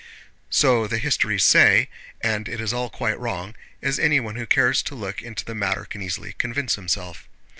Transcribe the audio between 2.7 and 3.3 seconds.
all quite